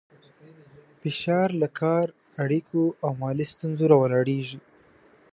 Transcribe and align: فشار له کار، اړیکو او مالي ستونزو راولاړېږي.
فشار 0.99 1.49
له 1.61 1.67
کار، 1.79 2.05
اړیکو 2.43 2.83
او 3.03 3.11
مالي 3.21 3.45
ستونزو 3.53 3.85
راولاړېږي. 3.91 4.59